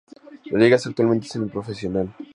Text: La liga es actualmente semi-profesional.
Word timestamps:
La 0.45 0.57
liga 0.57 0.77
es 0.77 0.87
actualmente 0.87 1.27
semi-profesional. 1.27 2.11